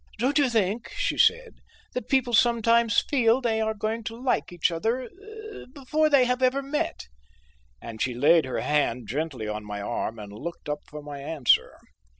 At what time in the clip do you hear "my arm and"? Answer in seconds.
9.63-10.33